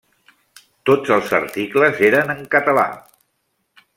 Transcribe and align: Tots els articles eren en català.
Tots 0.89 1.11
els 1.17 1.33
articles 1.41 2.03
eren 2.09 2.35
en 2.37 2.41
català. 2.57 2.87